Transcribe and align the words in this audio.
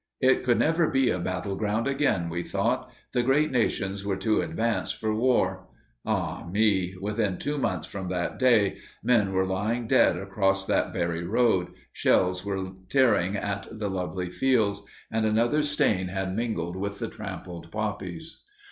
It 0.19 0.41
could 0.41 0.57
never 0.57 0.89
be 0.89 1.11
a 1.11 1.19
battle 1.19 1.55
ground 1.55 1.85
again, 1.87 2.27
we 2.27 2.41
thought 2.41 2.91
the 3.11 3.21
great 3.21 3.51
nations 3.51 4.03
were 4.03 4.15
too 4.17 4.41
advanced 4.41 4.95
for 4.95 5.13
war. 5.13 5.67
Ah 6.07 6.43
me! 6.51 6.95
within 6.99 7.37
two 7.37 7.59
months 7.59 7.85
from 7.85 8.07
that 8.07 8.39
day 8.39 8.79
men 9.03 9.31
were 9.31 9.45
lying 9.45 9.85
dead 9.85 10.17
across 10.17 10.65
that 10.65 10.91
very 10.91 11.23
road, 11.23 11.73
shells 11.93 12.43
were 12.43 12.71
tearing 12.89 13.35
at 13.37 13.67
the 13.71 13.91
lovely 13.91 14.31
fields, 14.31 14.81
and 15.11 15.23
another 15.23 15.61
stain 15.61 16.07
had 16.07 16.35
mingled 16.35 16.75
with 16.77 16.97
the 16.97 17.07
trampled 17.07 17.71
poppies. 17.71 18.41